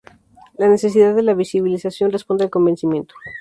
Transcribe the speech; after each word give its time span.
la 0.57 0.67
necesidad 0.67 1.13
de 1.15 1.21
la 1.21 1.35
visibilización 1.35 2.09
responde 2.11 2.43
al 2.45 2.49
convencimiento 2.49 3.13